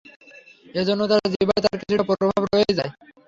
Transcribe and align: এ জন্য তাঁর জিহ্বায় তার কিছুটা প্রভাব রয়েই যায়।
এ 0.75 0.81
জন্য 0.87 1.01
তাঁর 1.09 1.21
জিহ্বায় 1.33 1.61
তার 1.63 1.75
কিছুটা 1.81 2.03
প্রভাব 2.09 2.41
রয়েই 2.45 2.77
যায়। 2.77 2.91